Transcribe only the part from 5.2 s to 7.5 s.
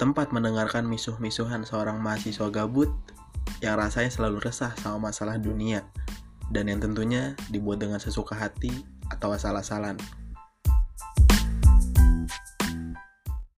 dunia dan yang tentunya